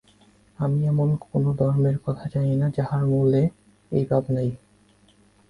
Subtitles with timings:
[0.59, 3.41] আমি এমন কোন ধর্মের কথা জানি না, যাহার মূলে
[3.91, 4.49] এই ভাব নাই।